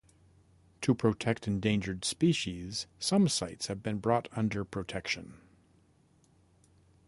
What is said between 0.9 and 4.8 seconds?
protect endangered species some sites have been brought under